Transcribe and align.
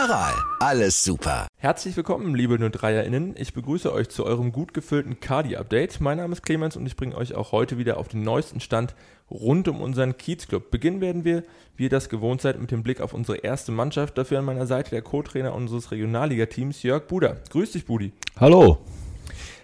Aral, 0.00 0.34
alles 0.60 1.02
super. 1.02 1.48
Herzlich 1.56 1.96
willkommen, 1.96 2.36
liebe 2.36 2.54
03erInnen. 2.54 3.34
Ich 3.36 3.52
begrüße 3.52 3.92
euch 3.92 4.08
zu 4.08 4.24
eurem 4.24 4.52
gut 4.52 4.72
gefüllten 4.72 5.18
Kadi-Update. 5.18 6.00
Mein 6.00 6.18
Name 6.18 6.34
ist 6.34 6.44
Clemens 6.44 6.76
und 6.76 6.86
ich 6.86 6.94
bringe 6.94 7.16
euch 7.16 7.34
auch 7.34 7.50
heute 7.50 7.78
wieder 7.78 7.96
auf 7.96 8.06
den 8.06 8.22
neuesten 8.22 8.60
Stand 8.60 8.94
rund 9.28 9.66
um 9.66 9.80
unseren 9.80 10.16
Kiezclub. 10.16 10.70
Beginnen 10.70 11.00
werden 11.00 11.24
wir, 11.24 11.42
wie 11.76 11.84
ihr 11.84 11.88
das 11.88 12.08
gewohnt 12.08 12.40
seid, 12.40 12.60
mit 12.60 12.70
dem 12.70 12.84
Blick 12.84 13.00
auf 13.00 13.12
unsere 13.12 13.38
erste 13.38 13.72
Mannschaft. 13.72 14.16
Dafür 14.16 14.38
an 14.38 14.44
meiner 14.44 14.68
Seite 14.68 14.90
der 14.90 15.02
Co-Trainer 15.02 15.52
unseres 15.52 15.90
Regionalliga-Teams, 15.90 16.84
Jörg 16.84 17.08
Buder. 17.08 17.38
Grüß 17.50 17.72
dich, 17.72 17.84
Budi. 17.84 18.12
Hallo. 18.38 18.78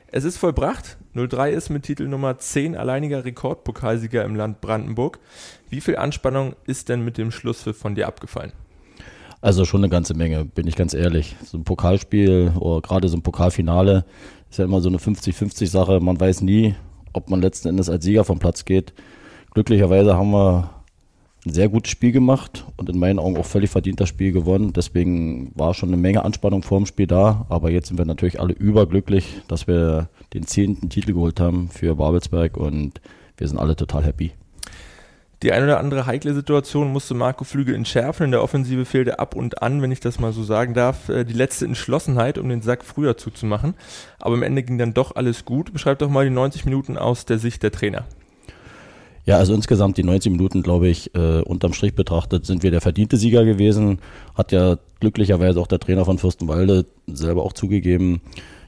Es 0.08 0.24
ist 0.24 0.38
vollbracht. 0.38 0.96
03 1.14 1.52
ist 1.52 1.70
mit 1.70 1.84
Titel 1.84 2.08
Nummer 2.08 2.38
10 2.38 2.76
alleiniger 2.76 3.24
Rekordpokalsieger 3.24 4.24
im 4.24 4.34
Land 4.34 4.60
Brandenburg. 4.60 5.20
Wie 5.70 5.80
viel 5.80 5.94
Anspannung 5.94 6.56
ist 6.66 6.88
denn 6.88 7.04
mit 7.04 7.18
dem 7.18 7.30
Schlusspfiff 7.30 7.78
von 7.78 7.94
dir 7.94 8.08
abgefallen? 8.08 8.52
Also 9.44 9.66
schon 9.66 9.82
eine 9.82 9.90
ganze 9.90 10.14
Menge, 10.14 10.46
bin 10.46 10.66
ich 10.66 10.74
ganz 10.74 10.94
ehrlich. 10.94 11.36
So 11.44 11.58
ein 11.58 11.64
Pokalspiel 11.64 12.52
oder 12.58 12.80
gerade 12.80 13.08
so 13.08 13.16
ein 13.18 13.20
Pokalfinale 13.20 14.06
ist 14.48 14.58
ja 14.58 14.64
immer 14.64 14.80
so 14.80 14.88
eine 14.88 14.96
50-50 14.96 15.66
Sache. 15.66 16.00
Man 16.00 16.18
weiß 16.18 16.40
nie, 16.40 16.74
ob 17.12 17.28
man 17.28 17.42
letzten 17.42 17.68
Endes 17.68 17.90
als 17.90 18.06
Sieger 18.06 18.24
vom 18.24 18.38
Platz 18.38 18.64
geht. 18.64 18.94
Glücklicherweise 19.52 20.16
haben 20.16 20.30
wir 20.30 20.70
ein 21.44 21.52
sehr 21.52 21.68
gutes 21.68 21.90
Spiel 21.90 22.10
gemacht 22.10 22.64
und 22.78 22.88
in 22.88 22.98
meinen 22.98 23.18
Augen 23.18 23.36
auch 23.36 23.44
völlig 23.44 23.68
verdient 23.68 24.00
das 24.00 24.08
Spiel 24.08 24.32
gewonnen. 24.32 24.72
Deswegen 24.72 25.52
war 25.54 25.74
schon 25.74 25.90
eine 25.90 25.98
Menge 25.98 26.24
Anspannung 26.24 26.62
vor 26.62 26.78
dem 26.78 26.86
Spiel 26.86 27.06
da. 27.06 27.44
Aber 27.50 27.70
jetzt 27.70 27.88
sind 27.88 27.98
wir 27.98 28.06
natürlich 28.06 28.40
alle 28.40 28.54
überglücklich, 28.54 29.42
dass 29.46 29.66
wir 29.66 30.08
den 30.32 30.46
zehnten 30.46 30.88
Titel 30.88 31.12
geholt 31.12 31.38
haben 31.38 31.68
für 31.68 31.96
Babelsberg 31.96 32.56
und 32.56 33.02
wir 33.36 33.46
sind 33.46 33.58
alle 33.58 33.76
total 33.76 34.04
happy. 34.04 34.32
Die 35.44 35.52
eine 35.52 35.66
oder 35.66 35.78
andere 35.78 36.06
heikle 36.06 36.32
Situation 36.32 36.90
musste 36.90 37.12
Marco 37.12 37.44
Flügel 37.44 37.74
entschärfen. 37.74 38.24
In 38.24 38.30
der 38.30 38.42
Offensive 38.42 38.86
fehlte 38.86 39.18
ab 39.18 39.36
und 39.36 39.60
an, 39.60 39.82
wenn 39.82 39.92
ich 39.92 40.00
das 40.00 40.18
mal 40.18 40.32
so 40.32 40.42
sagen 40.42 40.72
darf, 40.72 41.10
äh, 41.10 41.24
die 41.24 41.34
letzte 41.34 41.66
Entschlossenheit, 41.66 42.38
um 42.38 42.48
den 42.48 42.62
Sack 42.62 42.82
früher 42.82 43.18
zuzumachen. 43.18 43.74
Aber 44.18 44.36
am 44.36 44.42
Ende 44.42 44.62
ging 44.62 44.78
dann 44.78 44.94
doch 44.94 45.16
alles 45.16 45.44
gut. 45.44 45.70
Beschreib 45.74 45.98
doch 45.98 46.08
mal 46.08 46.24
die 46.24 46.30
90 46.30 46.64
Minuten 46.64 46.96
aus 46.96 47.26
der 47.26 47.38
Sicht 47.38 47.62
der 47.62 47.72
Trainer. 47.72 48.06
Ja, 49.26 49.36
also 49.36 49.52
insgesamt 49.52 49.98
die 49.98 50.02
90 50.02 50.32
Minuten, 50.32 50.62
glaube 50.62 50.88
ich, 50.88 51.14
äh, 51.14 51.42
unterm 51.42 51.74
Strich 51.74 51.94
betrachtet, 51.94 52.46
sind 52.46 52.62
wir 52.62 52.70
der 52.70 52.80
verdiente 52.80 53.18
Sieger 53.18 53.44
gewesen. 53.44 53.98
Hat 54.34 54.50
ja 54.50 54.78
glücklicherweise 55.00 55.60
auch 55.60 55.66
der 55.66 55.78
Trainer 55.78 56.06
von 56.06 56.16
Fürstenwalde 56.16 56.86
selber 57.06 57.42
auch 57.42 57.52
zugegeben. 57.52 58.22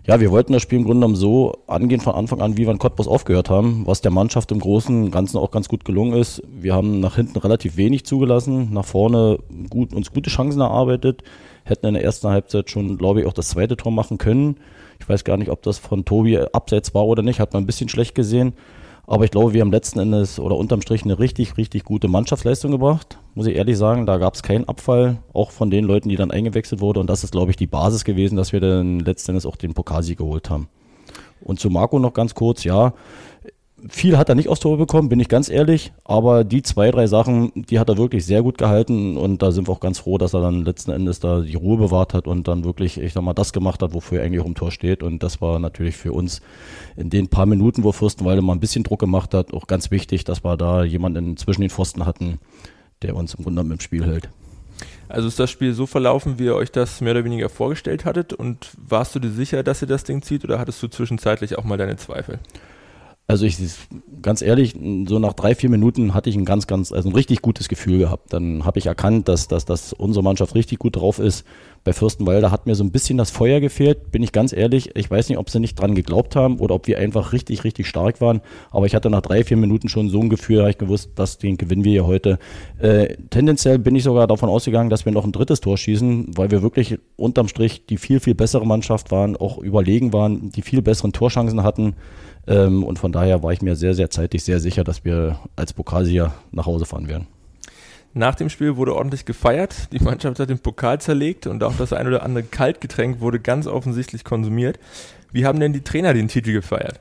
Ja, 0.07 0.21
wir 0.21 0.31
wollten 0.31 0.53
das 0.53 0.63
Spiel 0.63 0.79
im 0.79 0.85
Grunde 0.85 1.01
genommen 1.01 1.17
so 1.17 1.55
angehen 1.67 2.01
von 2.01 2.15
Anfang 2.15 2.41
an, 2.41 2.57
wie 2.57 2.65
wir 2.65 2.71
in 2.71 2.79
Cottbus 2.79 3.09
aufgehört 3.09 3.51
haben, 3.51 3.83
was 3.87 4.03
der 4.03 4.13
Mannschaft 4.13 4.53
im 4.53 4.61
Großen 4.61 5.05
und 5.05 5.11
Ganzen 5.11 5.37
auch 5.37 5.51
ganz 5.51 5.67
gut 5.67 5.85
gelungen 5.85 6.17
ist. 6.17 6.45
Wir 6.49 6.75
haben 6.75 7.01
nach 7.01 7.17
hinten 7.17 7.37
relativ 7.39 7.77
wenig 7.77 8.07
zugelassen, 8.07 8.73
nach 8.73 8.85
vorne 8.85 9.41
gut, 9.69 9.93
uns 9.93 10.13
gute 10.13 10.31
Chancen 10.31 10.61
erarbeitet, 10.61 11.25
hätten 11.65 11.87
in 11.87 11.95
der 11.95 12.05
ersten 12.05 12.29
Halbzeit 12.29 12.71
schon, 12.71 12.99
glaube 12.99 13.21
ich, 13.21 13.27
auch 13.27 13.33
das 13.33 13.49
zweite 13.49 13.77
Tor 13.77 13.91
machen 13.91 14.17
können. 14.17 14.59
Ich 15.01 15.09
weiß 15.09 15.25
gar 15.25 15.39
nicht, 15.39 15.51
ob 15.51 15.63
das 15.63 15.79
von 15.79 16.05
Tobi 16.05 16.39
abseits 16.39 16.95
war 16.95 17.05
oder 17.05 17.25
nicht, 17.25 17.41
hat 17.41 17.53
man 17.53 17.65
ein 17.65 17.67
bisschen 17.67 17.89
schlecht 17.89 18.15
gesehen. 18.15 18.53
Aber 19.09 19.25
ich 19.25 19.33
glaube, 19.33 19.55
wir 19.55 19.61
haben 19.61 19.73
letzten 19.73 19.99
Endes 19.99 20.39
oder 20.39 20.57
unterm 20.57 20.83
Strich 20.83 21.03
eine 21.03 21.19
richtig, 21.19 21.57
richtig 21.57 21.83
gute 21.83 22.07
Mannschaftsleistung 22.07 22.71
gebracht. 22.71 23.19
Muss 23.37 23.47
ich 23.47 23.55
ehrlich 23.55 23.77
sagen, 23.77 24.07
da 24.07 24.17
gab 24.17 24.35
es 24.35 24.43
keinen 24.43 24.67
Abfall, 24.67 25.19
auch 25.35 25.51
von 25.51 25.69
den 25.69 25.85
Leuten, 25.85 26.09
die 26.09 26.17
dann 26.17 26.31
eingewechselt 26.31 26.81
wurden. 26.81 27.01
Und 27.01 27.11
das 27.11 27.23
ist, 27.23 27.33
glaube 27.33 27.51
ich, 27.51 27.59
die 27.59 27.67
Basis 27.67 28.05
gewesen, 28.05 28.35
dass 28.35 28.55
wir 28.55 28.61
dann 28.61 28.99
letzten 28.99 29.33
Endes 29.33 29.45
auch 29.45 29.57
den 29.57 29.75
Pokalsieg 29.75 30.17
geholt 30.17 30.49
haben. 30.49 30.69
Und 31.43 31.61
zu 31.61 31.69
Marco 31.69 31.99
noch 31.99 32.15
ganz 32.15 32.35
kurz, 32.35 32.65
ja, 32.65 32.95
viel 33.91 34.17
hat 34.17 34.31
er 34.31 34.37
nicht 34.37 34.49
aufs 34.49 34.61
Tor 34.61 34.79
bekommen, 34.79 35.11
bin 35.11 35.21
ich 35.21 35.29
ganz 35.29 35.51
ehrlich. 35.51 35.93
Aber 36.03 36.45
die 36.45 36.63
zwei, 36.63 36.91
drei 36.91 37.07
Sachen, 37.07 37.53
die 37.55 37.79
hat 37.79 37.91
er 37.91 37.99
wirklich 37.99 38.25
sehr 38.25 38.43
gut 38.43 38.57
gehalten. 38.57 39.19
Und 39.19 39.43
da 39.43 39.53
sind 39.53 39.69
wir 39.69 39.73
auch 39.73 39.81
ganz 39.81 39.99
froh, 39.99 40.17
dass 40.17 40.33
er 40.33 40.41
dann 40.41 40.65
letzten 40.65 40.93
Endes 40.93 41.21
da 41.21 41.41
die 41.41 41.57
Ruhe 41.57 41.77
bewahrt 41.77 42.15
hat 42.15 42.27
und 42.27 42.49
dann 42.49 42.65
wirklich, 42.65 42.99
ich 42.99 43.13
sag 43.13 43.23
mal, 43.23 43.35
das 43.35 43.53
gemacht 43.53 43.83
hat, 43.83 43.93
wofür 43.93 44.21
er 44.21 44.25
eigentlich 44.25 44.41
auch 44.41 44.47
im 44.47 44.55
Tor 44.55 44.71
steht. 44.71 45.03
Und 45.03 45.23
das 45.23 45.43
war 45.43 45.59
natürlich 45.59 45.99
für 45.99 46.15
uns 46.15 46.41
in 46.97 47.11
den 47.11 47.29
paar 47.29 47.45
Minuten, 47.45 47.85
wo 47.85 47.93
Fürstenwalde 47.93 48.41
mal 48.41 48.55
ein 48.55 48.61
bisschen 48.61 48.83
Druck 48.83 49.01
gemacht 49.01 49.35
hat, 49.35 49.53
auch 49.53 49.67
ganz 49.67 49.91
wichtig, 49.91 50.25
dass 50.25 50.43
wir 50.43 50.57
da 50.57 50.85
jemanden 50.85 51.37
zwischen 51.37 51.61
den 51.61 51.69
Pfosten 51.71 52.07
hatten, 52.07 52.39
der 53.07 53.17
uns 53.17 53.35
im 53.35 53.45
Grunde 53.45 53.63
im 53.63 53.81
Spiel 53.81 54.05
hält. 54.05 54.29
Also 55.09 55.29
ist 55.29 55.39
das 55.39 55.51
Spiel 55.51 55.73
so 55.73 55.87
verlaufen, 55.87 56.39
wie 56.39 56.47
ihr 56.47 56.57
euch 56.57 56.73
das 56.73 57.01
mehr 57.01 57.13
oder 57.13 57.25
weniger 57.25 57.49
vorgestellt 57.49 58.05
hattet? 58.05 58.33
Und 58.33 58.71
warst 58.77 59.15
du 59.15 59.21
dir 59.21 59.31
sicher, 59.31 59.63
dass 59.63 59.81
ihr 59.81 59.89
das 59.89 60.05
Ding 60.05 60.23
zieht 60.23 60.45
oder 60.45 60.59
hattest 60.59 60.83
du 60.83 60.89
zwischenzeitlich 60.89 61.57
auch 61.57 61.65
mal 61.65 61.79
deine 61.79 61.97
Zweifel? 61.97 62.41
Also 63.29 63.45
ich 63.45 63.57
ganz 64.23 64.41
ehrlich, 64.41 64.77
so 65.09 65.19
nach 65.19 65.33
drei, 65.33 65.57
vier 65.57 65.69
Minuten 65.69 66.15
hatte 66.15 66.31
ich 66.31 66.37
ein 66.37 66.45
ganz, 66.45 66.69
ganz, 66.69 66.93
also 66.93 67.09
ein 67.09 67.15
richtig 67.15 67.43
gutes 67.43 67.69
Gefühl 67.69 67.99
gehabt. 67.99 68.33
Dann 68.33 68.65
habe 68.65 68.79
ich 68.79 68.87
erkannt, 68.87 69.27
dass, 69.27 69.49
dass, 69.49 69.65
dass 69.65 69.93
unsere 69.93 70.23
Mannschaft 70.23 70.55
richtig 70.55 70.79
gut 70.79 70.95
drauf 70.95 71.19
ist. 71.19 71.45
Bei 71.83 71.93
Fürstenwalder 71.93 72.53
hat 72.53 72.67
mir 72.67 72.77
so 72.77 72.85
ein 72.85 72.93
bisschen 72.93 73.19
das 73.19 73.31
Feuer 73.31 73.61
gefehlt, 73.61 74.13
bin 74.13 74.23
ich 74.23 74.31
ganz 74.31 74.53
ehrlich. 74.53 74.95
Ich 74.95 75.11
weiß 75.11 75.29
nicht, 75.29 75.39
ob 75.39 75.51
sie 75.51 75.59
nicht 75.59 75.75
dran 75.75 75.97
geglaubt 75.97 76.37
haben 76.37 76.59
oder 76.59 76.77
ob 76.77 76.87
wir 76.87 76.99
einfach 76.99 77.33
richtig, 77.33 77.65
richtig 77.65 77.89
stark 77.89 78.21
waren. 78.21 78.43
Aber 78.71 78.87
ich 78.87 78.95
hatte 78.95 79.11
nach 79.11 79.23
drei, 79.23 79.43
vier 79.43 79.57
Minuten 79.57 79.89
schon 79.89 80.09
so 80.09 80.21
ein 80.21 80.29
Gefühl, 80.29 80.61
habe 80.61 80.71
ich 80.71 80.79
gewusst, 80.79 81.11
dass 81.17 81.39
den 81.39 81.57
gewinnen 81.57 81.85
wir 81.85 81.93
hier 81.93 82.07
heute. 82.07 82.39
Äh, 82.79 83.17
tendenziell 83.31 83.81
bin 83.81 83.97
ich 83.97 84.05
sogar 84.05 84.29
davon 84.29 84.49
ausgegangen, 84.49 84.91
dass 84.91 85.05
wir 85.05 85.13
noch 85.13 85.25
ein 85.25 85.33
drittes 85.33 85.61
Tor 85.61 85.77
schießen, 85.77 86.37
weil 86.37 86.53
wir 86.53 86.63
wirklich 86.63 86.99
unterm 87.17 87.49
Strich 87.49 87.87
die 87.87 87.97
viel, 87.97 88.21
viel 88.21 88.37
bessere 88.37 88.67
Mannschaft 88.67 89.11
waren, 89.11 89.37
auch 89.37 89.59
überlegen 89.59 90.13
waren, 90.13 90.51
die 90.51 90.63
viel 90.63 90.83
besseren 90.83 91.13
Torschancen 91.13 91.65
hatten. 91.65 91.95
Ähm, 92.47 92.85
und 92.85 92.99
von 92.99 93.13
daher 93.13 93.43
war 93.43 93.53
ich 93.53 93.63
mir 93.63 93.77
sehr, 93.77 93.95
sehr 93.95 94.11
zeitig 94.11 94.45
sehr 94.45 94.61
sicher, 94.61 94.85
dass 94.85 95.05
wir 95.05 95.39
als 95.57 95.73
Pokalsieger 95.73 96.35
nach 96.53 96.67
Hause 96.67 96.87
fahren 96.87 97.09
werden. 97.09 97.27
Nach 98.15 98.35
dem 98.35 98.49
Spiel 98.49 98.77
wurde 98.77 98.95
ordentlich 98.95 99.27
gefeiert. 99.27 99.93
Die 99.93 99.99
Mannschaft 99.99 100.41
hat 100.41 100.49
den 100.49 100.59
Pokal 100.59 101.01
zerlegt 101.01 101.47
und 101.47 101.63
auch 101.63 101.75
das 101.77 101.93
ein 101.93 102.07
oder 102.07 102.23
andere 102.23 102.45
Kaltgetränk 102.45 103.21
wurde 103.21 103.41
ganz 103.41 103.67
offensichtlich 103.67 104.25
konsumiert. 104.25 104.79
Wie 105.33 105.45
haben 105.45 105.61
denn 105.61 105.75
die 105.75 105.83
Trainer 105.83 106.15
den 106.15 106.29
Titel 106.29 106.53
gefeiert? 106.53 107.01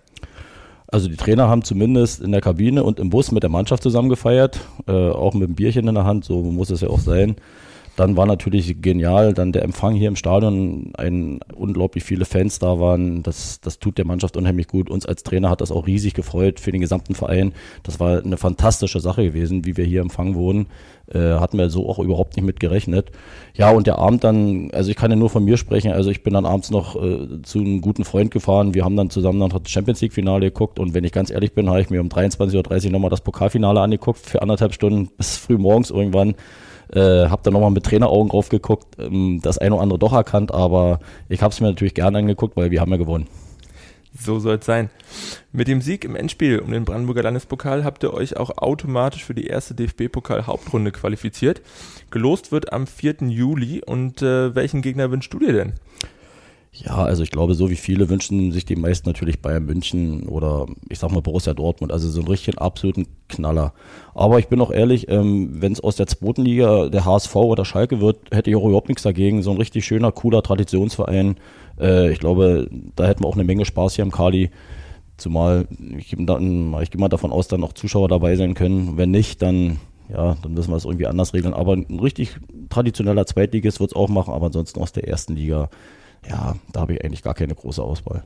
Also 0.88 1.07
die 1.07 1.16
Trainer 1.16 1.47
haben 1.47 1.63
zumindest 1.63 2.22
in 2.22 2.31
der 2.31 2.41
Kabine 2.41 2.84
und 2.84 3.00
im 3.00 3.09
Bus 3.09 3.31
mit 3.31 3.44
der 3.44 3.50
Mannschaft 3.50 3.81
zusammen 3.81 4.09
gefeiert, 4.09 4.59
äh, 4.88 4.91
auch 4.91 5.34
mit 5.34 5.44
einem 5.44 5.55
Bierchen 5.55 5.88
in 5.88 5.95
der 5.95 6.03
Hand, 6.05 6.25
so 6.25 6.41
muss 6.41 6.69
es 6.69 6.81
ja 6.81 6.89
auch 6.89 7.00
sein. 7.00 7.38
Dann 7.95 8.17
war 8.17 8.25
natürlich 8.25 8.81
genial, 8.81 9.33
dann 9.33 9.53
der 9.53 9.63
Empfang 9.63 9.95
hier 9.95 10.09
im 10.09 10.17
Stadion, 10.17 10.91
ein 10.97 11.39
unglaublich 11.56 12.03
viele 12.03 12.25
Fans 12.25 12.59
da 12.59 12.79
waren. 12.79 13.23
Das, 13.23 13.61
das 13.61 13.79
tut 13.79 13.97
der 13.97 14.06
Mannschaft 14.06 14.35
unheimlich 14.35 14.67
gut. 14.67 14.89
Uns 14.89 15.06
als 15.06 15.23
Trainer 15.23 15.50
hat 15.50 15.61
das 15.61 15.72
auch 15.72 15.88
riesig 15.88 16.13
gefreut 16.13 16.59
für 16.59 16.73
den 16.73 16.81
gesamten 16.81 17.16
Verein. 17.16 17.53
Das 17.84 18.00
war 18.00 18.22
eine 18.22 18.35
fantastische 18.35 19.00
Sache 19.00 19.23
gewesen, 19.23 19.66
wie 19.66 19.78
wir 19.78 19.85
hier 19.85 20.01
empfangen 20.01 20.35
wurden. 20.35 20.67
Äh, 21.07 21.35
hatten 21.35 21.57
wir 21.57 21.69
so 21.69 21.88
auch 21.88 22.00
überhaupt 22.00 22.35
nicht 22.35 22.45
mit 22.45 22.59
gerechnet. 22.59 23.11
Ja, 23.53 23.69
und 23.72 23.88
der 23.88 24.00
Abend 24.00 24.23
dann, 24.23 24.72
also 24.72 24.89
ich 24.89 24.97
kann 24.97 25.11
ja 25.11 25.16
nur 25.16 25.29
von 25.29 25.45
mir 25.45 25.55
sprechen, 25.55 25.91
also 25.91 26.09
ich 26.09 26.23
bin 26.23 26.34
dann 26.34 26.45
abends 26.45 26.72
noch 26.72 27.01
äh, 27.01 27.41
zu 27.44 27.59
einem 27.59 27.79
guten 27.79 28.03
Freund 28.03 28.31
gefahren. 28.31 28.73
Wir 28.73 28.84
haben 28.84 28.97
dann 28.97 29.09
zusammen 29.09 29.38
noch 29.38 29.53
das 29.53 29.72
Champions 29.72 30.01
League 30.01 30.13
Finale 30.13 30.47
geguckt 30.47 30.79
und 30.79 30.93
wenn 30.93 31.03
ich 31.03 31.11
ganz 31.11 31.29
ehrlich 31.29 31.53
bin, 31.53 31.70
habe 31.70 31.79
ich 31.79 31.90
mir 31.91 32.02
um 32.02 32.09
23.30 32.09 32.85
Uhr 32.85 32.91
nochmal 32.91 33.11
das 33.11 33.22
Pokalfinale 33.22 33.79
angeguckt 33.79 34.20
für 34.20 34.41
anderthalb 34.41 34.73
Stunden 34.73 35.09
bis 35.16 35.37
früh 35.37 35.58
morgens 35.58 35.91
irgendwann. 35.91 36.35
Äh, 36.93 37.29
habe 37.29 37.41
dann 37.43 37.53
nochmal 37.53 37.72
mit 37.72 37.84
Traineraugen 37.84 38.29
drauf 38.29 38.49
geguckt, 38.49 38.97
ähm, 38.99 39.40
das 39.41 39.58
eine 39.58 39.76
oder 39.76 39.84
andere 39.84 39.99
doch 39.99 40.14
erkannt, 40.14 40.53
aber 40.53 40.99
ich 41.29 41.41
habe 41.41 41.53
es 41.53 41.59
mir 41.59 41.67
natürlich 41.67 41.93
gerne 41.93 42.20
angeguckt, 42.20 42.55
weil 42.55 42.72
wir 42.72 42.82
haben 42.82 42.91
ja 42.91 42.97
gewonnen. 42.97 43.28
So 44.17 44.40
soll 44.40 44.55
es 44.55 44.66
sein. 44.66 44.90
Mit 45.52 45.67
dem 45.67 45.82
Sieg 45.82 46.05
im 46.05 46.16
Endspiel 46.16 46.59
um 46.59 46.72
den 46.72 46.85
Brandenburger 46.85 47.23
Landespokal 47.23 47.84
habt 47.84 48.02
ihr 48.03 48.14
euch 48.14 48.37
auch 48.37 48.58
automatisch 48.58 49.26
für 49.26 49.35
die 49.35 49.47
erste 49.47 49.76
DFB-Pokal-Hauptrunde 49.76 50.91
qualifiziert. 50.91 51.61
Gelost 52.11 52.52
wird 52.52 52.72
am 52.72 52.87
4. 52.87 53.16
Juli 53.28 53.82
und 53.85 54.22
äh, 54.22 54.55
welchen 54.55 54.82
Gegner 54.82 55.11
wünschst 55.11 55.34
du 55.34 55.40
dir 55.40 55.52
denn? 55.52 55.73
Ja, 56.83 56.97
also 56.97 57.23
ich 57.23 57.31
glaube, 57.31 57.53
so 57.55 57.69
wie 57.69 57.77
viele 57.77 58.09
wünschen 58.09 58.51
sich 58.51 58.66
die 58.66 58.75
meisten 58.75 59.07
natürlich 59.07 59.41
Bayern 59.41 59.66
München 59.66 60.27
oder 60.27 60.66
ich 60.89 60.99
sag 60.99 61.11
mal 61.11 61.22
Borussia 61.22 61.53
Dortmund, 61.53 61.93
also 61.93 62.09
so 62.09 62.19
einen 62.19 62.27
richtigen 62.27 62.57
absoluten 62.57 63.07
Knaller. 63.29 63.73
Aber 64.13 64.39
ich 64.39 64.47
bin 64.47 64.59
auch 64.59 64.72
ehrlich, 64.72 65.07
ähm, 65.07 65.61
wenn 65.61 65.72
es 65.72 65.79
aus 65.79 65.95
der 65.95 66.07
zweiten 66.07 66.41
Liga 66.41 66.89
der 66.89 67.05
HSV 67.05 67.33
oder 67.35 67.63
Schalke 67.63 68.01
wird, 68.01 68.17
hätte 68.31 68.49
ich 68.49 68.55
auch 68.57 68.66
überhaupt 68.66 68.89
nichts 68.89 69.03
dagegen. 69.03 69.41
So 69.41 69.51
ein 69.51 69.57
richtig 69.57 69.85
schöner, 69.85 70.11
cooler 70.11 70.43
Traditionsverein. 70.43 71.37
Äh, 71.79 72.11
ich 72.11 72.19
glaube, 72.19 72.69
da 72.95 73.05
hätten 73.05 73.23
wir 73.23 73.27
auch 73.27 73.35
eine 73.35 73.45
Menge 73.45 73.63
Spaß 73.63 73.95
hier 73.95 74.03
im 74.03 74.11
Kali. 74.11 74.51
Zumal 75.16 75.67
ich, 75.97 76.13
dann, 76.19 76.75
ich 76.81 76.91
gehe 76.91 76.99
mal 76.99 77.07
davon 77.07 77.31
aus, 77.31 77.47
dass 77.47 77.59
noch 77.59 77.72
Zuschauer 77.72 78.09
dabei 78.09 78.35
sein 78.35 78.53
können. 78.53 78.97
Wenn 78.97 79.11
nicht, 79.11 79.41
dann, 79.41 79.79
ja, 80.09 80.35
dann 80.41 80.53
müssen 80.53 80.72
wir 80.72 80.77
es 80.77 80.83
irgendwie 80.83 81.07
anders 81.07 81.33
regeln. 81.33 81.53
Aber 81.53 81.73
ein 81.73 81.99
richtig 82.01 82.35
traditioneller 82.69 83.25
Zweitligist 83.25 83.79
wird 83.79 83.91
es 83.91 83.95
auch 83.95 84.09
machen, 84.09 84.33
aber 84.33 84.47
ansonsten 84.47 84.81
aus 84.81 84.91
der 84.91 85.07
ersten 85.07 85.37
Liga, 85.37 85.69
ja, 86.29 86.55
da 86.72 86.81
habe 86.81 86.93
ich 86.93 87.03
eigentlich 87.03 87.23
gar 87.23 87.33
keine 87.33 87.55
große 87.55 87.81
Auswahl. 87.81 88.23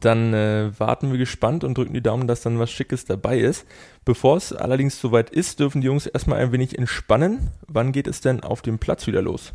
Dann 0.00 0.34
äh, 0.34 0.70
warten 0.78 1.10
wir 1.10 1.18
gespannt 1.18 1.64
und 1.64 1.76
drücken 1.76 1.94
die 1.94 2.02
Daumen, 2.02 2.28
dass 2.28 2.42
dann 2.42 2.58
was 2.58 2.70
Schickes 2.70 3.04
dabei 3.04 3.38
ist. 3.38 3.66
Bevor 4.04 4.36
es 4.36 4.52
allerdings 4.52 5.00
soweit 5.00 5.30
ist, 5.30 5.60
dürfen 5.60 5.80
die 5.80 5.86
Jungs 5.86 6.06
erstmal 6.06 6.38
ein 6.38 6.52
wenig 6.52 6.78
entspannen. 6.78 7.50
Wann 7.66 7.92
geht 7.92 8.06
es 8.06 8.20
denn 8.20 8.40
auf 8.40 8.62
dem 8.62 8.78
Platz 8.78 9.06
wieder 9.06 9.22
los? 9.22 9.54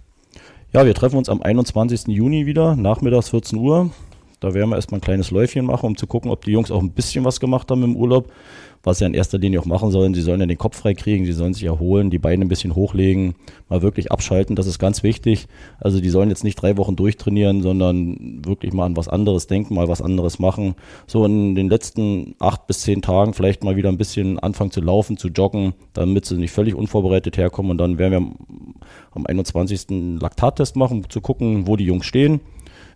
Ja, 0.73 0.85
wir 0.85 0.95
treffen 0.95 1.17
uns 1.17 1.29
am 1.29 1.41
21. 1.41 2.07
Juni 2.07 2.45
wieder, 2.45 2.75
nachmittags 2.75 3.29
14 3.29 3.59
Uhr. 3.59 3.91
Da 4.43 4.53
werden 4.53 4.69
wir 4.69 4.75
erstmal 4.75 4.99
ein 4.99 5.03
kleines 5.03 5.31
Läufchen 5.31 5.65
machen, 5.65 5.85
um 5.85 5.97
zu 5.97 6.05
gucken, 6.05 6.29
ob 6.29 6.43
die 6.43 6.51
Jungs 6.51 6.69
auch 6.69 6.81
ein 6.81 6.91
bisschen 6.91 7.23
was 7.23 7.39
gemacht 7.39 7.71
haben 7.71 7.83
im 7.83 7.95
Urlaub 7.95 8.31
was 8.83 8.97
sie 8.97 9.05
in 9.05 9.13
erster 9.13 9.37
Linie 9.37 9.61
auch 9.61 9.65
machen 9.65 9.91
sollen. 9.91 10.13
Sie 10.13 10.21
sollen 10.21 10.41
ja 10.41 10.45
den 10.45 10.57
Kopf 10.57 10.77
frei 10.77 10.93
kriegen, 10.93 11.25
sie 11.25 11.31
sollen 11.31 11.53
sich 11.53 11.63
erholen, 11.63 12.09
die 12.09 12.19
Beine 12.19 12.43
ein 12.43 12.49
bisschen 12.49 12.75
hochlegen, 12.75 13.35
mal 13.69 13.81
wirklich 13.81 14.11
abschalten, 14.11 14.57
das 14.57 14.67
ist 14.67 14.77
ganz 14.77 15.03
wichtig. 15.03 15.47
Also 15.79 16.01
die 16.01 16.09
sollen 16.09 16.29
jetzt 16.29 16.43
nicht 16.43 16.61
drei 16.61 16.77
Wochen 16.77 16.97
durchtrainieren, 16.97 17.61
sondern 17.61 18.41
wirklich 18.45 18.73
mal 18.73 18.85
an 18.85 18.97
was 18.97 19.07
anderes 19.07 19.47
denken, 19.47 19.75
mal 19.75 19.87
was 19.87 20.01
anderes 20.01 20.37
machen. 20.37 20.75
So 21.07 21.25
in 21.25 21.55
den 21.55 21.69
letzten 21.69 22.35
acht 22.39 22.67
bis 22.67 22.81
zehn 22.81 23.01
Tagen 23.01 23.33
vielleicht 23.33 23.63
mal 23.63 23.77
wieder 23.77 23.89
ein 23.89 23.97
bisschen 23.97 24.37
anfangen 24.39 24.71
zu 24.71 24.81
laufen, 24.81 25.17
zu 25.17 25.29
joggen, 25.29 25.73
damit 25.93 26.25
sie 26.25 26.35
nicht 26.35 26.51
völlig 26.51 26.75
unvorbereitet 26.75 27.37
herkommen 27.37 27.71
und 27.71 27.77
dann 27.77 27.97
werden 27.97 28.11
wir 28.11 28.81
am 29.11 29.25
21. 29.25 30.19
Laktattest 30.19 30.75
machen, 30.75 30.97
um 30.97 31.09
zu 31.09 31.21
gucken, 31.21 31.67
wo 31.67 31.77
die 31.77 31.85
Jungs 31.85 32.05
stehen 32.05 32.41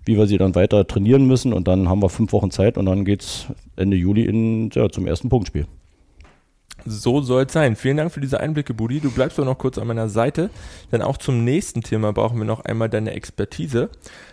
wie 0.05 0.17
wir 0.17 0.27
sie 0.27 0.37
dann 0.37 0.55
weiter 0.55 0.87
trainieren 0.87 1.25
müssen. 1.25 1.53
Und 1.53 1.67
dann 1.67 1.89
haben 1.89 2.01
wir 2.01 2.09
fünf 2.09 2.31
Wochen 2.33 2.51
Zeit 2.51 2.77
und 2.77 2.85
dann 2.85 3.05
geht 3.05 3.23
es 3.23 3.47
Ende 3.75 3.97
Juli 3.97 4.25
in, 4.25 4.69
ja, 4.73 4.89
zum 4.89 5.07
ersten 5.07 5.29
Punktspiel. 5.29 5.67
So 6.89 7.21
soll 7.21 7.43
es 7.43 7.53
sein. 7.53 7.75
Vielen 7.75 7.97
Dank 7.97 8.13
für 8.13 8.21
diese 8.21 8.39
Einblicke, 8.39 8.73
Budi. 8.73 9.01
Du 9.01 9.11
bleibst 9.11 9.37
doch 9.37 9.43
noch 9.43 9.57
kurz 9.57 9.77
an 9.77 9.87
meiner 9.87 10.07
Seite, 10.07 10.49
denn 10.91 11.01
auch 11.01 11.17
zum 11.17 11.43
nächsten 11.43 11.81
Thema 11.81 12.13
brauchen 12.13 12.37
wir 12.37 12.45
noch 12.45 12.63
einmal 12.63 12.87
deine 12.87 13.11
Expertise. 13.11 13.89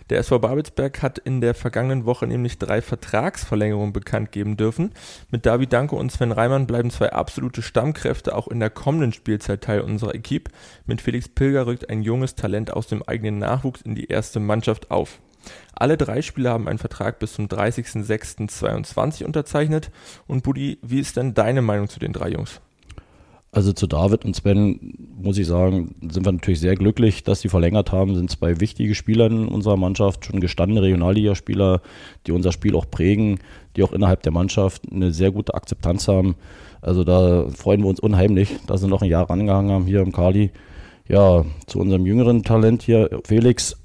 Der 0.08 0.19
SV 0.19 0.38
Babelsberg 0.38 1.02
hat 1.02 1.19
in 1.19 1.40
der 1.40 1.55
vergangenen 1.55 2.05
Woche 2.05 2.26
nämlich 2.28 2.58
drei 2.58 2.81
Vertragsverlängerungen 2.81 3.93
bekannt 3.93 4.31
geben 4.31 4.56
dürfen. 4.56 4.93
Mit 5.31 5.46
David 5.46 5.72
Danko 5.72 5.96
und 5.96 6.12
Sven 6.12 6.31
Reimann 6.31 6.67
bleiben 6.67 6.90
zwei 6.90 7.12
absolute 7.12 7.62
Stammkräfte 7.62 8.37
auch 8.37 8.46
in 8.46 8.60
der 8.60 8.70
kommenden 8.70 9.12
Spielzeit 9.12 9.62
Teil 9.62 9.81
unserer 9.81 10.14
Equipe. 10.14 10.50
Mit 10.87 11.00
Felix 11.00 11.28
Pilger 11.28 11.67
rückt 11.67 11.90
ein 11.90 12.02
junges 12.02 12.37
Talent 12.37 12.72
aus 12.72 12.87
dem 12.87 13.02
eigenen 13.02 13.38
Nachwuchs 13.38 13.81
in 13.81 13.94
die 13.94 14.06
erste 14.06 14.38
Mannschaft 14.38 14.90
auf. 14.90 15.19
Alle 15.75 15.96
drei 15.96 16.23
Spieler 16.23 16.50
haben 16.50 16.69
einen 16.69 16.79
Vertrag 16.79 17.19
bis 17.19 17.35
zum 17.35 17.46
30.06.22 17.46 19.25
unterzeichnet. 19.25 19.91
Und 20.26 20.43
Budi, 20.43 20.79
wie 20.82 21.00
ist 21.00 21.17
denn 21.17 21.35
deine 21.35 21.62
Meinung 21.62 21.88
zu 21.88 21.99
den 21.99 22.12
drei 22.12 22.31
Jungs? 22.31 22.61
Also 23.55 23.73
zu 23.73 23.87
David 23.87 24.25
und 24.25 24.35
Sven 24.35 24.94
muss 25.17 25.38
ich 25.38 25.46
sagen, 25.46 25.94
sind 26.11 26.26
wir 26.26 26.32
natürlich 26.32 26.58
sehr 26.58 26.75
glücklich, 26.75 27.23
dass 27.23 27.41
sie 27.41 27.49
verlängert 27.49 27.93
haben. 27.93 28.17
Sind 28.17 28.29
zwei 28.29 28.58
wichtige 28.58 28.96
Spieler 28.96 29.26
in 29.26 29.46
unserer 29.46 29.76
Mannschaft, 29.76 30.25
schon 30.25 30.41
gestandene 30.41 30.82
Regionalligaspieler, 30.82 31.81
die 32.26 32.32
unser 32.32 32.50
Spiel 32.50 32.75
auch 32.75 32.91
prägen, 32.91 33.38
die 33.76 33.85
auch 33.85 33.93
innerhalb 33.93 34.25
der 34.25 34.32
Mannschaft 34.32 34.82
eine 34.91 35.12
sehr 35.12 35.31
gute 35.31 35.55
Akzeptanz 35.55 36.08
haben. 36.08 36.35
Also 36.81 37.05
da 37.05 37.49
freuen 37.50 37.82
wir 37.82 37.88
uns 37.88 38.00
unheimlich, 38.00 38.56
dass 38.67 38.81
sie 38.81 38.88
noch 38.88 39.02
ein 39.02 39.08
Jahr 39.08 39.31
rangehangen 39.31 39.70
haben 39.70 39.87
hier 39.87 40.00
im 40.00 40.11
Kali. 40.11 40.50
Ja, 41.06 41.44
zu 41.67 41.79
unserem 41.79 42.06
jüngeren 42.06 42.43
Talent 42.43 42.82
hier, 42.82 43.20
Felix, 43.25 43.76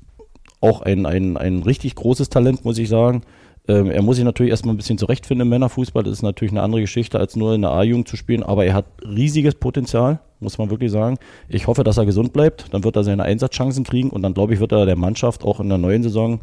auch 0.62 0.82
ein, 0.82 1.06
ein, 1.06 1.38
ein 1.38 1.64
richtig 1.64 1.96
großes 1.96 2.30
Talent, 2.30 2.66
muss 2.66 2.78
ich 2.78 2.90
sagen. 2.90 3.22
Ähm, 3.68 3.92
er 3.92 4.02
muss 4.02 4.16
sich 4.16 4.26
natürlich 4.26 4.50
erstmal 4.50 4.74
ein 4.74 4.78
bisschen 4.78 4.98
zurechtfinden 4.98 5.46
im 5.46 5.50
Männerfußball. 5.50 6.04
Das 6.04 6.14
ist 6.14 6.22
natürlich 6.24 6.52
eine 6.52 6.64
andere 6.64 6.82
Geschichte, 6.82 7.20
als 7.20 7.36
nur 7.36 7.54
in 7.54 7.62
der 7.62 7.72
A-Jugend 7.72 8.08
zu 8.08 8.18
spielen. 8.18 8.44
Aber 8.44 8.66
er 8.66 8.74
hat 8.74 8.86
riesiges 9.04 9.56
Potenzial, 9.56 10.20
muss 10.40 10.58
man 10.58 10.70
wirklich 10.70 10.92
sagen. 10.92 11.18
Ich 11.48 11.68
hoffe, 11.68 11.84
dass 11.84 11.98
er 11.98 12.06
gesund 12.06 12.34
bleibt. 12.34 12.74
Dann 12.74 12.84
wird 12.84 12.96
er 12.96 13.04
seine 13.04 13.24
Einsatzchancen 13.24 13.84
kriegen. 13.84 14.10
Und 14.10 14.24
dann, 14.24 14.34
glaube 14.34 14.54
ich, 14.54 14.60
wird 14.60 14.72
er 14.72 14.86
der 14.86 14.96
Mannschaft 14.96 15.44
auch 15.44 15.60
in 15.60 15.70
der 15.70 15.78
neuen 15.78 16.04
Saison 16.04 16.40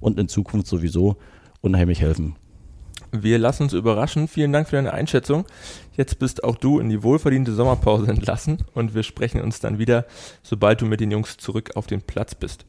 und 0.00 0.18
in 0.18 0.28
Zukunft 0.28 0.68
sowieso 0.68 1.16
unheimlich 1.60 2.00
helfen. 2.00 2.36
Wir 3.10 3.38
lassen 3.38 3.64
uns 3.64 3.72
überraschen. 3.72 4.28
Vielen 4.28 4.52
Dank 4.52 4.68
für 4.68 4.76
deine 4.76 4.92
Einschätzung. 4.92 5.46
Jetzt 5.96 6.18
bist 6.18 6.44
auch 6.44 6.56
du 6.56 6.78
in 6.78 6.90
die 6.90 7.02
wohlverdiente 7.02 7.52
Sommerpause 7.52 8.06
entlassen 8.08 8.58
und 8.74 8.94
wir 8.94 9.02
sprechen 9.02 9.40
uns 9.40 9.60
dann 9.60 9.78
wieder, 9.78 10.04
sobald 10.42 10.80
du 10.80 10.86
mit 10.86 11.00
den 11.00 11.10
Jungs 11.10 11.38
zurück 11.38 11.72
auf 11.74 11.86
den 11.86 12.02
Platz 12.02 12.34
bist. 12.34 12.66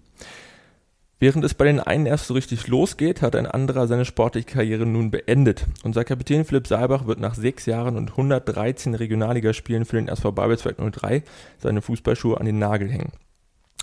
Während 1.21 1.44
es 1.44 1.54
bei 1.54 1.66
den 1.66 1.81
einen 1.81 2.06
erst 2.06 2.27
so 2.27 2.33
richtig 2.33 2.68
losgeht, 2.68 3.21
hat 3.21 3.36
ein 3.36 3.45
anderer 3.45 3.88
seine 3.88 4.06
sportliche 4.06 4.48
Karriere 4.48 4.86
nun 4.86 5.12
beendet. 5.12 5.66
Unser 5.83 6.06
Kapitän 6.06 6.45
Philipp 6.45 6.66
Saalbach 6.66 7.07
wird 7.07 7.19
nach 7.19 7.36
sechs 7.36 7.66
Jahren 7.66 7.98
und 7.98 8.12
113 8.12 8.95
Regionalligaspielen 8.95 9.83
für 9.83 9.98
den 9.98 10.07
SV 10.07 10.31
Babelsberg 10.31 10.77
03 10.77 11.24
seine 11.57 11.81
Fußballschuhe 11.81 12.39
an 12.39 12.45
den 12.45 12.57
Nagel 12.57 12.89
hängen. 12.89 13.12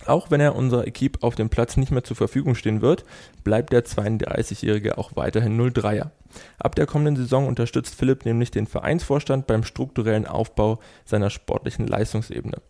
Auch 0.06 0.30
wenn 0.30 0.40
er 0.40 0.56
unserer 0.56 0.86
Equipe 0.86 1.22
auf 1.22 1.34
dem 1.34 1.50
Platz 1.50 1.76
nicht 1.76 1.92
mehr 1.92 2.04
zur 2.04 2.16
Verfügung 2.16 2.54
stehen 2.54 2.80
wird, 2.80 3.04
bleibt 3.44 3.72
der 3.72 3.84
32-Jährige 3.84 4.96
auch 4.96 5.12
weiterhin 5.14 5.60
03er. 5.60 6.12
Ab 6.58 6.74
der 6.74 6.86
kommenden 6.86 7.16
Saison 7.16 7.46
unterstützt 7.48 7.94
Philipp 7.94 8.24
nämlich 8.24 8.50
den 8.50 8.66
Vereinsvorstand 8.66 9.46
beim 9.46 9.62
strukturellen 9.62 10.26
Aufbau 10.26 10.78
seiner 11.04 11.28
sportlichen 11.28 11.86
Leistungsebene. 11.86 12.62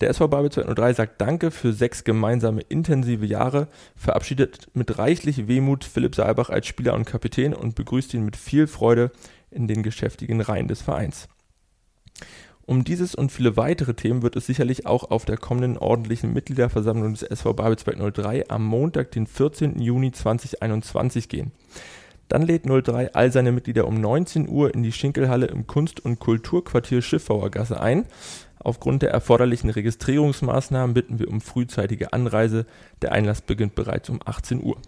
Der 0.00 0.10
SV 0.10 0.28
Babel 0.28 0.50
203 0.50 0.94
sagt 0.94 1.20
Danke 1.20 1.50
für 1.50 1.72
sechs 1.72 2.04
gemeinsame 2.04 2.62
intensive 2.62 3.26
Jahre, 3.26 3.68
verabschiedet 3.96 4.68
mit 4.74 4.98
reichlich 4.98 5.48
Wehmut 5.48 5.84
Philipp 5.84 6.14
Saalbach 6.14 6.50
als 6.50 6.66
Spieler 6.66 6.94
und 6.94 7.04
Kapitän 7.04 7.54
und 7.54 7.74
begrüßt 7.74 8.14
ihn 8.14 8.24
mit 8.24 8.36
viel 8.36 8.66
Freude 8.66 9.10
in 9.50 9.68
den 9.68 9.82
geschäftigen 9.82 10.40
Reihen 10.40 10.68
des 10.68 10.82
Vereins. 10.82 11.28
Um 12.66 12.82
dieses 12.82 13.14
und 13.14 13.30
viele 13.30 13.58
weitere 13.58 13.94
Themen 13.94 14.22
wird 14.22 14.36
es 14.36 14.46
sicherlich 14.46 14.86
auch 14.86 15.10
auf 15.10 15.26
der 15.26 15.36
kommenden 15.36 15.76
ordentlichen 15.76 16.32
Mitgliederversammlung 16.32 17.12
des 17.12 17.22
SV 17.22 17.52
Babelsberg 17.52 18.14
03 18.14 18.48
am 18.48 18.64
Montag, 18.64 19.10
den 19.10 19.26
14. 19.26 19.80
Juni 19.80 20.12
2021 20.12 21.28
gehen. 21.28 21.52
Dann 22.28 22.42
lädt 22.42 22.64
03 22.64 23.14
all 23.14 23.32
seine 23.32 23.52
Mitglieder 23.52 23.86
um 23.86 24.00
19 24.00 24.48
Uhr 24.48 24.74
in 24.74 24.82
die 24.82 24.92
Schinkelhalle 24.92 25.46
im 25.46 25.66
Kunst- 25.66 26.00
und 26.00 26.18
Kulturquartier 26.18 27.02
Schiffbauergasse 27.02 27.80
ein. 27.80 28.06
Aufgrund 28.58 29.02
der 29.02 29.10
erforderlichen 29.10 29.70
Registrierungsmaßnahmen 29.70 30.94
bitten 30.94 31.18
wir 31.18 31.28
um 31.28 31.40
frühzeitige 31.40 32.12
Anreise. 32.12 32.66
Der 33.02 33.12
Einlass 33.12 33.42
beginnt 33.42 33.74
bereits 33.74 34.08
um 34.08 34.20
18 34.24 34.62
Uhr. 34.62 34.78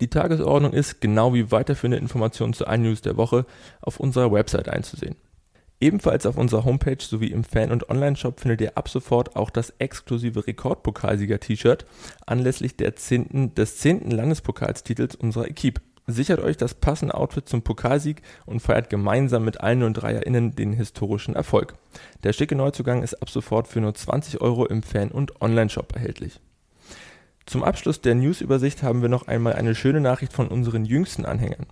Die 0.00 0.08
Tagesordnung 0.08 0.72
ist, 0.72 1.00
genau 1.00 1.34
wie 1.34 1.50
weiterführende 1.50 1.98
Informationen 1.98 2.52
zu 2.52 2.66
allen 2.66 2.82
News 2.82 3.00
der 3.00 3.16
Woche, 3.16 3.46
auf 3.80 4.00
unserer 4.00 4.32
Website 4.32 4.68
einzusehen. 4.68 5.16
Ebenfalls 5.80 6.26
auf 6.26 6.36
unserer 6.36 6.64
Homepage 6.64 7.02
sowie 7.02 7.30
im 7.30 7.42
Fan- 7.42 7.72
und 7.72 7.88
Online-Shop 7.88 8.38
findet 8.38 8.60
ihr 8.60 8.76
ab 8.76 8.88
sofort 8.88 9.34
auch 9.34 9.48
das 9.48 9.70
exklusive 9.78 10.46
Rekordpokalsieger-T-Shirt 10.46 11.86
anlässlich 12.26 12.74
10., 12.76 13.54
des 13.54 13.78
10. 13.78 14.10
Landespokalstitels 14.10 15.14
unserer 15.14 15.48
Equipe. 15.48 15.80
Sichert 16.06 16.40
euch 16.40 16.56
das 16.56 16.74
passende 16.74 17.14
Outfit 17.14 17.48
zum 17.48 17.62
Pokalsieg 17.62 18.22
und 18.46 18.60
feiert 18.60 18.90
gemeinsam 18.90 19.44
mit 19.44 19.60
allen 19.60 19.94
03erInnen 19.94 20.54
den 20.54 20.72
historischen 20.72 21.36
Erfolg. 21.36 21.74
Der 22.24 22.32
schicke 22.32 22.56
Neuzugang 22.56 23.02
ist 23.02 23.20
ab 23.22 23.30
sofort 23.30 23.68
für 23.68 23.80
nur 23.80 23.94
20 23.94 24.40
Euro 24.40 24.66
im 24.66 24.82
Fan- 24.82 25.10
und 25.10 25.40
Online-Shop 25.40 25.94
erhältlich. 25.94 26.40
Zum 27.46 27.64
Abschluss 27.64 28.00
der 28.00 28.14
Newsübersicht 28.14 28.82
haben 28.82 29.02
wir 29.02 29.08
noch 29.08 29.26
einmal 29.26 29.54
eine 29.54 29.74
schöne 29.74 30.00
Nachricht 30.00 30.32
von 30.32 30.48
unseren 30.48 30.84
jüngsten 30.84 31.24
Anhängern. 31.24 31.66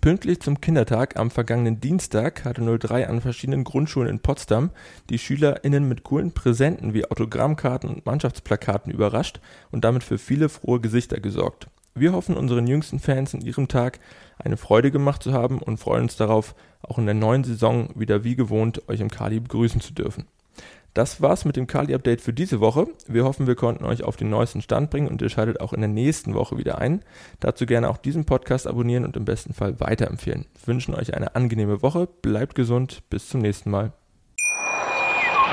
Pünktlich 0.00 0.40
zum 0.40 0.60
Kindertag 0.60 1.16
am 1.16 1.30
vergangenen 1.30 1.80
Dienstag 1.80 2.44
hatte 2.44 2.62
03 2.78 3.08
an 3.08 3.20
verschiedenen 3.20 3.62
Grundschulen 3.62 4.08
in 4.08 4.20
Potsdam 4.20 4.70
die 5.10 5.18
SchülerInnen 5.18 5.88
mit 5.88 6.02
coolen 6.02 6.32
Präsenten 6.32 6.94
wie 6.94 7.04
Autogrammkarten 7.04 7.88
und 7.88 8.06
Mannschaftsplakaten 8.06 8.92
überrascht 8.92 9.40
und 9.70 9.84
damit 9.84 10.02
für 10.02 10.18
viele 10.18 10.48
frohe 10.48 10.80
Gesichter 10.80 11.20
gesorgt. 11.20 11.68
Wir 11.94 12.12
hoffen, 12.12 12.36
unseren 12.36 12.66
jüngsten 12.66 12.98
Fans 12.98 13.34
in 13.34 13.42
ihrem 13.42 13.68
Tag 13.68 14.00
eine 14.38 14.56
Freude 14.56 14.90
gemacht 14.90 15.22
zu 15.22 15.32
haben 15.32 15.58
und 15.58 15.76
freuen 15.76 16.04
uns 16.04 16.16
darauf, 16.16 16.54
auch 16.80 16.98
in 16.98 17.04
der 17.04 17.14
neuen 17.14 17.44
Saison 17.44 17.90
wieder 17.94 18.24
wie 18.24 18.34
gewohnt 18.34 18.88
euch 18.88 19.00
im 19.00 19.10
Kali 19.10 19.40
begrüßen 19.40 19.80
zu 19.80 19.92
dürfen. 19.92 20.26
Das 20.94 21.22
war's 21.22 21.46
mit 21.46 21.56
dem 21.56 21.66
Kali-Update 21.66 22.20
für 22.20 22.34
diese 22.34 22.60
Woche. 22.60 22.86
Wir 23.08 23.24
hoffen, 23.24 23.46
wir 23.46 23.54
konnten 23.54 23.84
euch 23.84 24.02
auf 24.02 24.16
den 24.16 24.28
neuesten 24.28 24.60
Stand 24.60 24.90
bringen 24.90 25.08
und 25.08 25.22
ihr 25.22 25.30
schaltet 25.30 25.60
auch 25.60 25.72
in 25.72 25.80
der 25.80 25.88
nächsten 25.88 26.34
Woche 26.34 26.58
wieder 26.58 26.78
ein. 26.78 27.02
Dazu 27.40 27.64
gerne 27.64 27.88
auch 27.88 27.96
diesen 27.96 28.26
Podcast 28.26 28.66
abonnieren 28.66 29.06
und 29.06 29.16
im 29.16 29.24
besten 29.24 29.54
Fall 29.54 29.80
weiterempfehlen. 29.80 30.44
Wir 30.64 30.66
wünschen 30.66 30.94
euch 30.94 31.14
eine 31.14 31.34
angenehme 31.34 31.80
Woche, 31.80 32.06
bleibt 32.06 32.54
gesund, 32.54 33.02
bis 33.08 33.28
zum 33.28 33.40
nächsten 33.40 33.70
Mal. 33.70 33.92